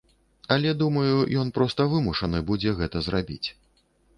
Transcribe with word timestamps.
Але 0.55 0.71
думаю, 0.81 1.17
ён 1.43 1.51
проста 1.57 1.87
вымушаны 1.91 2.43
будзе 2.51 2.75
гэта 2.81 2.97
зрабіць. 3.11 3.47